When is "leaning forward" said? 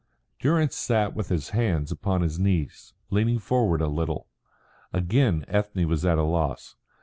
3.11-3.81